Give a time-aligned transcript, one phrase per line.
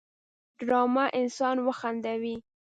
[0.59, 2.35] ډرامه انسان وخندوي